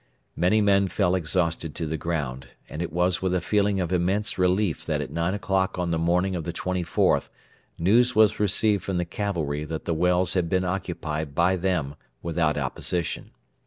Many 0.35 0.61
men 0.61 0.87
fell 0.87 1.13
exhausted 1.13 1.75
to 1.75 1.85
the 1.85 1.95
ground; 1.95 2.47
and 2.67 2.81
it 2.81 2.91
was 2.91 3.21
with 3.21 3.35
a 3.35 3.39
feeling 3.39 3.79
of 3.79 3.93
immense 3.93 4.35
relief 4.35 4.83
that 4.87 4.99
at 4.99 5.11
nine 5.11 5.35
o'clock 5.35 5.77
on 5.77 5.91
the 5.91 5.99
morning 5.99 6.35
of 6.35 6.43
the 6.43 6.51
24th 6.51 7.29
news 7.77 8.15
was 8.15 8.39
received 8.39 8.83
from 8.83 8.97
the 8.97 9.05
cavalry 9.05 9.63
that 9.63 9.85
the 9.85 9.93
wells 9.93 10.33
had 10.33 10.49
been 10.49 10.65
occupied 10.65 11.35
by 11.35 11.55
them 11.55 11.93
without 12.23 12.57
opposition. 12.57 13.29